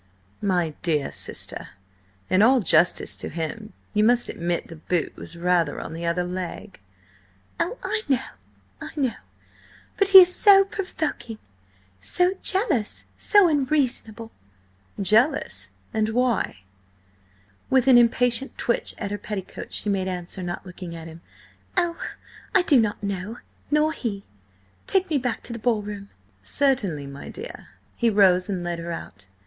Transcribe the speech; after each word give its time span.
"My 0.41 0.73
dear 0.81 1.11
sister, 1.11 1.69
in 2.27 2.41
all 2.41 2.59
justice 2.59 3.15
to 3.17 3.29
him, 3.29 3.73
you 3.93 4.03
must 4.03 4.29
admit 4.29 4.67
the 4.67 4.77
boot 4.77 5.15
was 5.15 5.35
rather 5.37 5.79
on 5.79 5.93
the 5.93 6.07
other 6.07 6.23
leg." 6.23 6.79
"Oh, 7.59 7.77
I 7.83 8.01
know–I 8.09 8.89
know! 8.95 9.13
But 9.97 10.07
he 10.07 10.17
is 10.21 10.33
so 10.35 10.65
provoking!–so 10.65 12.33
jealous!–so 12.41 13.47
unreasonable!" 13.47 14.31
"Jealous? 14.99 15.71
And 15.93 16.09
why?" 16.09 16.61
With 17.69 17.85
an 17.87 17.99
impatient 17.99 18.57
twitch 18.57 18.95
at 18.97 19.11
her 19.11 19.19
petticoat 19.19 19.71
she 19.71 19.87
made 19.89 20.07
answer, 20.07 20.41
not 20.41 20.65
looking 20.65 20.95
at 20.95 21.07
him. 21.07 21.21
"Oh, 21.77 21.95
I 22.55 22.63
do 22.63 22.79
not 22.79 23.03
know! 23.03 23.37
Nor 23.69 23.91
he! 23.93 24.25
Take 24.87 25.11
me 25.11 25.19
back 25.19 25.43
to 25.43 25.53
the 25.53 25.59
ball 25.59 25.83
room." 25.83 26.09
"Certainly, 26.41 27.05
my 27.05 27.29
dear." 27.29 27.67
He 27.95 28.09
rose 28.09 28.49
and 28.49 28.63
led 28.63 28.79
her 28.79 28.91
out. 28.91 29.27